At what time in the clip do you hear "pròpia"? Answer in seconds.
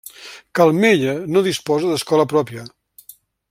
2.33-2.65